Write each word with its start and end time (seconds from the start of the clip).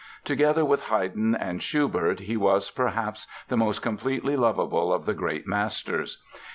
Together 0.25 0.65
with 0.65 0.85
Haydn 0.85 1.35
and 1.35 1.61
Schubert 1.61 2.21
he 2.21 2.35
was, 2.35 2.71
perhaps, 2.71 3.27
the 3.49 3.55
most 3.55 3.83
completely 3.83 4.35
lovable 4.35 4.91
of 4.91 5.05
the 5.05 5.13
great 5.13 5.45
masters. 5.45 6.23